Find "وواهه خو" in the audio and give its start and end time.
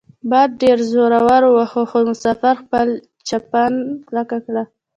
1.47-1.99